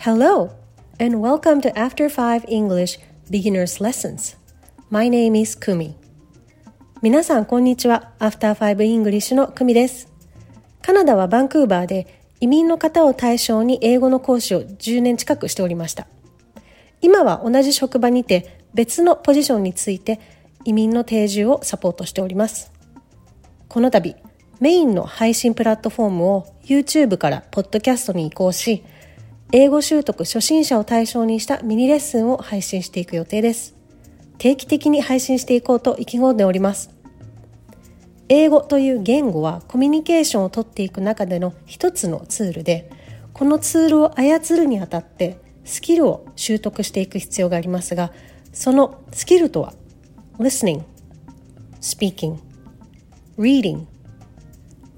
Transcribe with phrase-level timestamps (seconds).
[0.00, 0.50] Hello,
[1.00, 4.36] and welcome to After 5 English Beginner's Lessons.
[4.90, 5.94] My name is Kumi.
[7.02, 8.12] 皆さん、こんにちは。
[8.20, 10.06] After 5 English のクミです。
[10.82, 16.06] カナダはバンクーバーで移民の方を対象に英語の講師を10年近くしておりました。
[17.00, 20.20] 今は同じ職場にて別のポジションについて
[20.64, 22.70] 移民の定住をサポートしております。
[23.66, 24.14] この度、
[24.60, 28.84] メインの配信プラットフォームを YouTube からポッドキャストに移行し、
[29.50, 33.74] 英語習得初心者を対象にしたミニレッスンを配信していく予定です。
[34.36, 36.90] 定期的に配信していこうと意気込んでおります。
[38.28, 42.90] 英語という言語はコミュニケーションをとっていく中での一つのツールで、
[43.32, 48.12] このツールを操るにあたってスキルを習得していく必要がありますが、
[48.52, 49.72] そのスキルとは
[50.38, 50.82] listening,
[51.80, 52.36] speaking,
[53.38, 53.86] reading,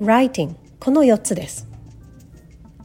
[0.01, 1.69] writing この4つです。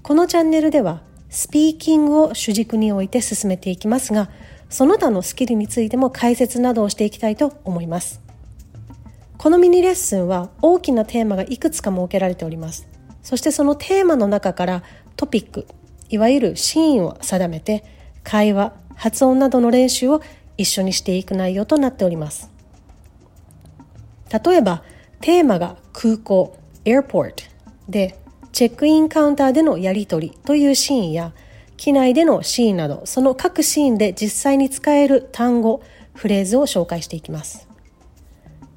[0.04, 1.02] このチャンネルでは
[1.36, 4.30] スピーキングを主軸に置いて進めていきますが、
[4.69, 8.22] その他のスキルについても解説などをしていきたいと思います。
[9.38, 12.88] このミニレッスンは大きなテーマがいくつか設けられております。
[13.22, 14.83] そしてそのテーマの中から
[15.17, 15.67] トピック、
[16.08, 17.83] いわゆるシーンを定めて
[18.23, 20.22] 会話、発音などの練習を
[20.58, 22.49] 一緒にしていく内容となっております。
[24.31, 24.83] 例えば、
[25.20, 27.44] テーマが空港、airport
[27.89, 28.17] で
[28.56, 31.34] チェックインカウンターでのやり取りというシーンや、
[31.75, 35.81] 機内でのシーンなど、その各シーンで実際に使える単語、
[36.14, 37.67] フレーズを紹介していきます。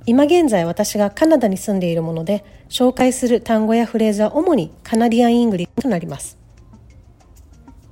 [0.05, 6.39] 今現在私がカナダに住んでいるもので、紹介する単語やフレーズは主にカナディアン・イングリッシとなります。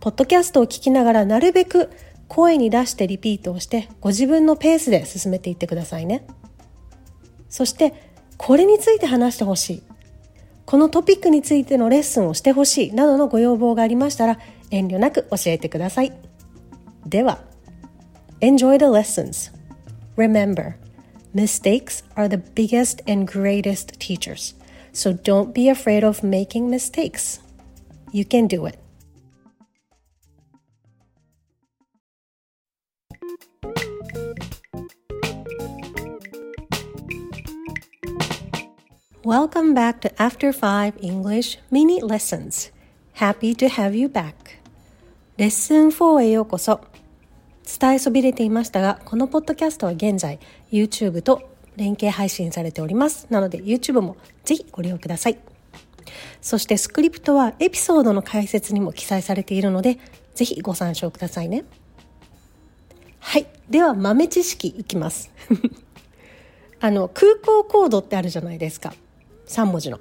[0.01, 1.91] ポッドキャストを聞きながらなるべく
[2.27, 6.27] 声に出してリピートをしてご自分のペースで進めていってくださいね。
[7.49, 7.95] そして
[8.37, 9.83] これについて話してほしい
[10.67, 14.39] このトピックについてのレッスンをしてほしいなどのご要望がありましたら
[14.71, 16.13] 遠慮なく教えてください。
[17.07, 17.39] では、
[18.41, 19.53] Enjoy the lessons.
[20.17, 20.75] Remember,
[21.33, 24.57] mistakes are the biggest and greatest teachers.
[24.93, 27.41] So don't be afraid of making mistakes.
[28.13, 28.79] You can do it.
[39.27, 42.71] Welcome back to After 5 English Mini Lessons.
[43.15, 44.61] Happy to have you back.
[45.37, 46.81] レッスン4へようこそ。
[47.81, 50.39] 伝えそびれていましたが、このポッドキャストは現在
[50.71, 51.43] YouTube と
[51.75, 53.27] 連携配信されております。
[53.29, 55.39] なので YouTube もぜひご利用ください。
[56.41, 59.99] そしてスクリプトはエピソードの解説にも記載されているので、
[60.37, 61.65] ぜひご参照くださいね。
[63.19, 63.49] はい。
[63.69, 65.33] では豆知識いきます。
[66.79, 68.95] あの、空港コードってあるじゃないですか。
[69.47, 69.99] 3文字の。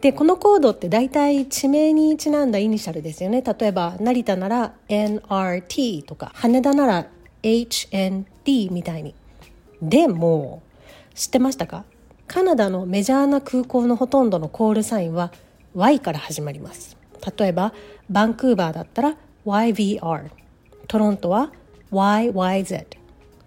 [0.00, 3.42] でこのコードって大体地名にちなんだイニシャルですよね。
[3.42, 7.08] 例えば成田なら NRT とか羽田なら
[7.42, 9.14] HND みたいに。
[9.82, 10.62] でも
[11.14, 11.84] 知ってましたか？
[12.28, 15.32] カナダのメジャーな空港のほとんどのコールサインは
[15.74, 16.96] Y から始まります。
[17.36, 17.72] 例えば
[18.08, 20.30] バンクーバーだったら YVR
[20.86, 21.50] トロントは
[21.90, 22.86] YYZ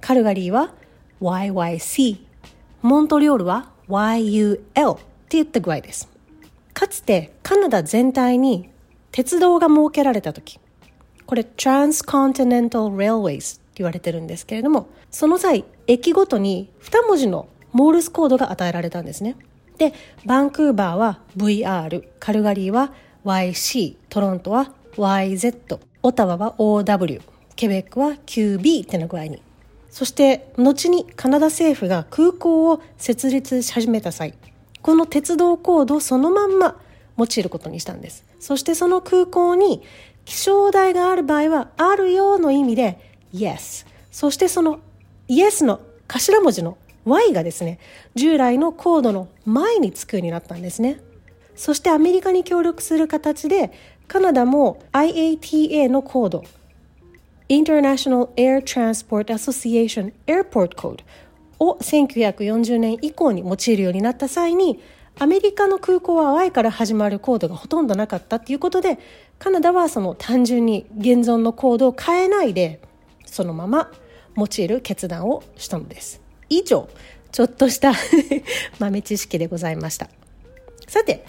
[0.02, 0.74] カルガリーは
[1.22, 2.18] YYC
[2.82, 6.10] モントリオールは YUL って言った具合です。
[6.74, 8.70] かつてカナダ全体に
[9.12, 10.60] 鉄道が設けられた時、
[11.26, 19.36] これ Transcontinental Railways って言われてるんですけれども、その際、駅ごとに2文字のモールスコードが与えられたんですね。
[19.78, 19.94] で、
[20.26, 22.94] バンクーバーは VR、カルガリーは
[23.26, 27.22] YC、トロントは YZ、オタワは OW、
[27.56, 29.42] ケベックは QB ってな具合に
[29.92, 34.34] そして後にカナダ政府が空港を設立し始めた際
[34.82, 36.80] この鉄道コードをそのまんま
[37.18, 38.26] 用いることにしたんです。
[38.40, 39.84] そしてその空港に
[40.26, 42.98] 気象台がある場合はあるよの意味で
[43.34, 44.80] Yes そしてその
[45.28, 47.80] Yes の頭文字の Y がですね
[48.16, 51.00] 従来のコードの前につくようになったんですね。
[51.56, 53.72] そしてアメリカに協力する形で
[54.08, 56.44] カナダも IATA のコード
[57.52, 61.04] International Air Transport Association Airport Code
[61.60, 64.82] を1940年以降に用いるようになった際に
[65.20, 69.00] アメリカの空港は Y から始まるコードがほとんどなかったっていうことで
[69.38, 72.80] カナダはその単純に現存のコードを変えないで
[73.26, 73.92] そのまま
[74.38, 76.22] 用いる決断をしたのです。
[76.48, 76.88] 以上
[77.34, 77.94] ちょっとした
[78.80, 80.10] 豆知識でございました。
[80.88, 81.26] さて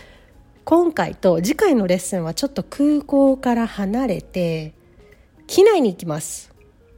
[0.65, 4.73] 今回と次回のレッスンはちょっと空港から離れて
[5.53, 6.51] 機内に行きます。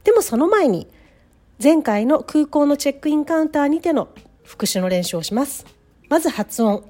[0.05, 0.87] でもその前に、
[1.61, 4.07] 前回の空港のチェックインカウンターにての
[4.45, 5.65] 復習の練習をします。
[6.07, 6.89] まず発音。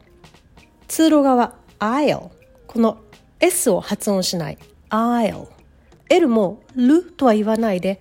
[0.88, 2.30] 通路側、aisle。
[2.68, 3.00] この
[3.40, 4.60] S を発音しない。
[4.92, 5.48] aisle。
[6.08, 8.00] L もるとは言わないで、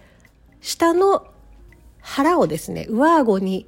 [0.61, 1.27] 下の
[2.03, 3.67] 腹をですね、上顎に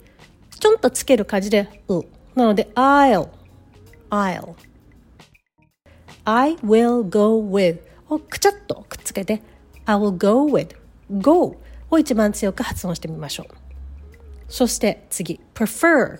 [0.60, 2.02] ちょんとつける感じで、う。
[2.34, 3.30] なので、I'll,
[4.10, 4.56] I'll.
[6.26, 9.40] I will go with をくちゃっとくっつけて
[9.86, 10.76] I will go with
[11.20, 11.56] go
[11.90, 13.46] を一番強く発音してみましょう。
[14.48, 16.18] そして次 prefer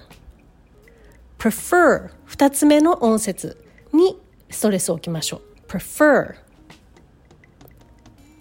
[1.39, 4.19] prefer 二つ目の音節に
[4.51, 5.43] ストレスを置きましょう。
[5.69, 6.35] prefer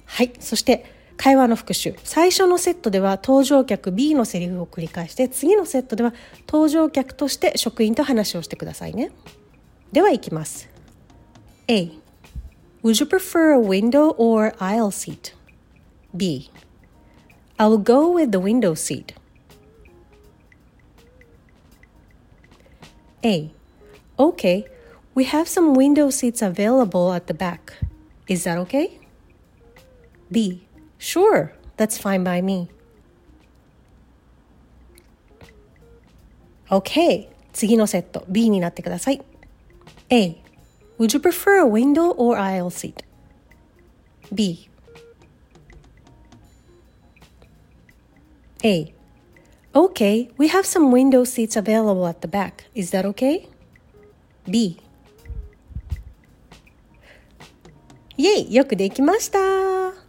[0.06, 0.32] はい。
[0.40, 0.86] そして
[1.18, 1.96] 会話の復習。
[2.04, 6.14] 最初のセットでは登場客 B のセリフを繰り返して次のセットでは
[6.48, 9.12] 登場客として職員と話をしてくださいね。
[9.92, 10.70] ではいきます。
[11.68, 11.92] A
[12.85, 15.35] Would you prefer a window or aisle seat?
[16.17, 16.51] B.
[17.59, 19.15] I will go with the window seat.
[23.25, 23.53] A.
[24.19, 24.67] Okay,
[25.15, 27.75] we have some window seats available at the back.
[28.29, 28.99] Is that okay?
[30.33, 30.67] B.
[30.97, 32.71] Sure, that's fine by me.
[36.71, 39.21] OK 次のセット B になってください
[40.09, 40.37] A
[40.98, 43.04] Would you prefer a window or aisle seat?
[44.34, 44.70] B.
[48.64, 48.94] A.
[49.74, 52.66] Okay, we have some window seats available at the back.
[52.74, 53.50] Is that okay?
[54.50, 54.80] B.
[58.18, 59.40] イェイよくできました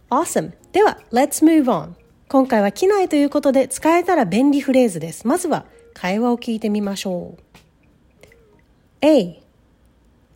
[0.09, 0.53] !Awesome!
[0.71, 1.89] では、Let's move on!
[2.29, 5.27] 今回は機内ということで使えたら便利フレーズです。
[5.27, 7.43] まずは会話を聞いてみましょう。
[9.01, 9.41] A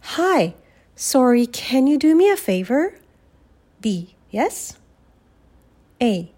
[0.02, 0.56] Hi,
[0.96, 2.96] sorry, can you do me a favor?
[3.80, 4.16] B.
[4.30, 4.78] Yes.
[6.02, 6.32] A.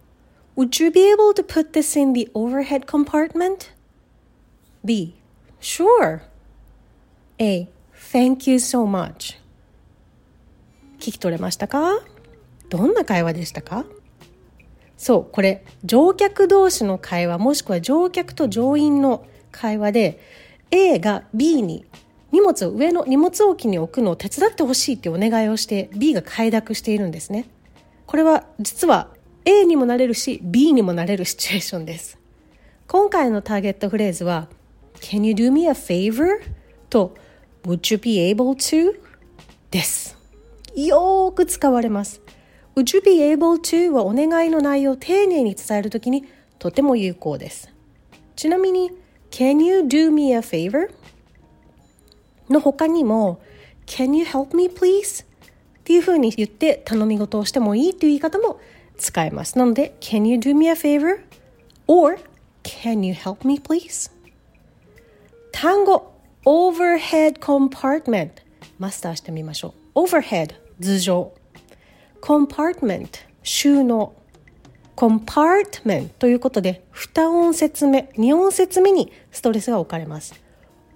[0.56, 3.72] Would you be able to put this in the overhead compartment?
[4.86, 5.16] B.
[5.60, 6.24] Sure.
[7.40, 7.70] A.
[7.94, 9.38] Thank you so much.
[11.00, 12.00] 聞き取れましたか
[12.70, 13.86] どんな会話でしたか
[14.98, 20.20] そう、これ、乗客同士の会話、もしくは乗客と乗員の会話で、
[20.72, 21.86] A が B に
[22.34, 27.48] 荷物を上の荷物置きに置くのを手伝ってほしいってお願いをして B が快諾しているんですね。
[28.08, 29.10] これは実は
[29.46, 32.18] A にもなれるし B にもなれるシチュエーションです。
[32.88, 34.50] 今回のターゲットフレーズは
[34.96, 36.42] Can you do me a favor?
[36.90, 37.16] と
[37.66, 39.00] Would you be able to?
[39.70, 40.18] です。
[40.76, 42.20] よーく使われます。
[42.76, 43.92] Would you be able to?
[43.92, 46.26] はお願いの内容を丁寧に伝えるときに
[46.58, 47.72] とても有効です。
[48.36, 48.90] ちなみに
[49.30, 50.90] Can you do me a favor?
[52.50, 53.42] の他にも
[53.86, 55.26] Can you help me please?
[55.26, 55.28] っ
[55.84, 58.60] ていうふうに言って頼み事をしてもいいっていう言い方も
[58.98, 59.58] 使えます。
[59.58, 61.20] なので Can you do me a favor?
[61.88, 62.18] or
[62.64, 64.12] Can you help me please?
[65.52, 66.14] 単語
[66.46, 68.32] overhead compartment
[68.80, 70.00] マスターしてみましょう。
[70.00, 71.34] overhead 頭上
[72.22, 73.10] compartment
[73.44, 74.14] 収納
[74.96, 80.43] compartment ということで2音節目2音節目にストレスが置かれます。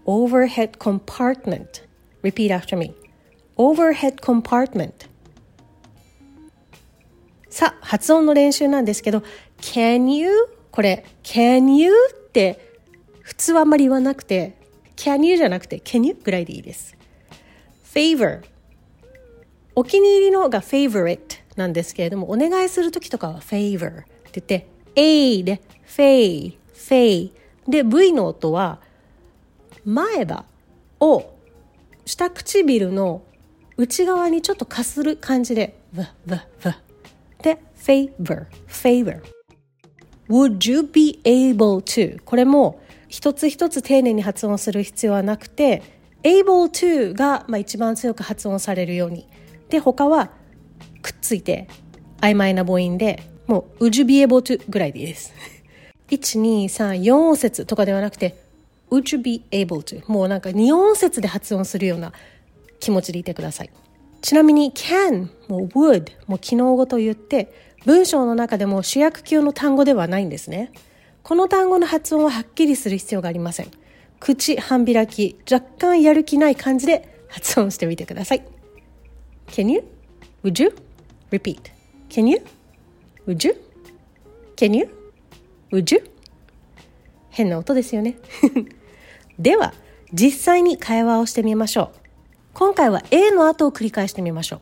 [0.07, 1.83] Overhead compartment.
[2.24, 2.95] Repeat after me.
[3.57, 5.09] overhead compartment.
[7.50, 9.24] さあ、発音の練習なんですけど、
[9.59, 10.30] can you?
[10.71, 11.92] これ、can you?
[11.92, 12.59] って
[13.21, 14.56] 普通はあんまり言わなくて、
[14.95, 16.95] can you じゃなくて can you ぐらいでいいです。
[17.94, 18.44] favor
[19.76, 27.31] お気に入りのが favorite なんですけれども、お願いするときとかは favor って言って、a で fay, fay
[27.68, 28.81] で v の音は
[29.87, 30.44] 前歯
[30.99, 31.33] を
[32.06, 33.21] 下唇の
[33.77, 36.73] 内側にちょっとかする感じで、v, v, v
[37.41, 39.21] で、favor, favor.
[40.27, 42.21] Would you be able to?
[42.25, 45.81] これも一つ一つ丁寧に発音する必要はなくて、
[46.23, 49.25] able to がまあ一番強く発音されるように。
[49.69, 50.31] で、他は
[51.01, 51.69] くっついて
[52.19, 55.33] 曖昧な母音で、もう would you be able to ぐらいでいいです。
[56.09, 58.46] 1、2、3、4音節とかではなくて、
[58.89, 60.03] would you be able to?
[60.11, 62.13] もうなんか二音節で発音するような
[62.79, 63.69] 気持ちでいてください。
[64.21, 67.53] ちなみに can も would も機能語と言って
[67.85, 70.71] 文章の中でも主役級の単語ではないんですね。
[71.23, 73.71] この単語の発音ははっきりする必要がありません。
[74.19, 78.44] 口半開き、若干やる気ない感じで発音してみてください。
[79.47, 79.83] Can you?
[80.44, 80.75] Would you?
[81.31, 81.71] Repeat.
[82.09, 82.41] Can you?
[83.27, 83.61] Would you?
[84.56, 84.89] Can you?
[85.71, 86.09] Would you?
[87.29, 88.17] 変な音ですよね。
[89.39, 89.73] では、
[90.13, 91.99] 実際に会話をしてみましょう。
[92.53, 94.61] 今回は A の後を繰り返してみましょ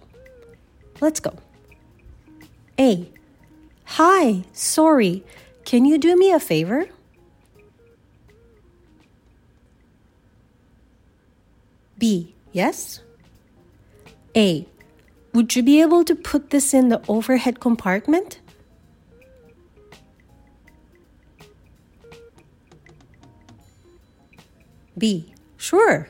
[1.00, 1.06] う。
[1.06, 1.36] Let's go.
[2.78, 3.10] A.
[3.86, 5.24] Hi, sorry.
[5.64, 6.90] Can you do me a favor?
[11.98, 12.34] B.
[12.54, 13.02] Yes.
[14.36, 14.68] A.
[15.34, 18.40] Would you be able to put this in the overhead compartment?
[25.06, 25.32] B.
[25.60, 26.08] Sure.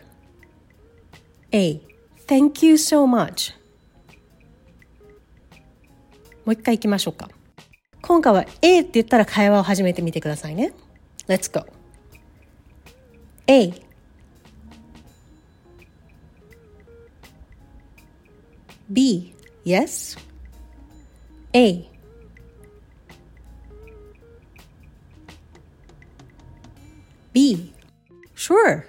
[1.51, 1.81] A.
[2.27, 3.53] Thank you so much.
[6.45, 7.29] もう一回行きましょうか。
[8.01, 10.71] 今回は A って言ったら会話を始めてみてくださいね。
[11.27, 11.65] Let's go.
[13.47, 13.73] A.
[18.89, 19.35] B.
[19.65, 20.17] Yes.
[21.51, 21.91] A.
[27.33, 27.74] B.
[28.45, 28.85] Sure.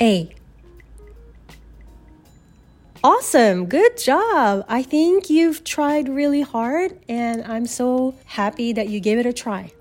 [0.00, 0.34] A.
[3.04, 3.66] Awesome.
[3.66, 4.64] Good job.
[4.66, 9.34] I think you've tried really hard and I'm so happy that you gave it a
[9.34, 9.74] try.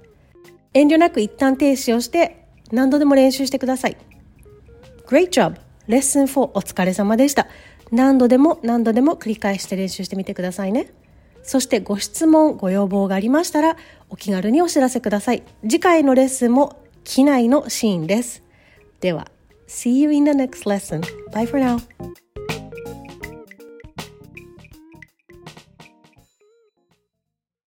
[0.73, 3.97] 遠慮なく一旦停止をして何度でも練習してください。
[5.05, 5.55] Great job!
[5.87, 7.47] レッスン4お疲れ様でした。
[7.93, 10.91] 何度でも何度でも繰り返して練習してみてくださいね。
[11.43, 13.77] そしてご質問、ご要望がありましたら
[14.09, 15.43] お気軽にお知らせください。
[15.61, 18.43] 次回のレッスンも機内のシーンです。
[18.99, 19.31] では、
[19.65, 21.01] See you in the next lesson.
[21.31, 21.79] Bye for now.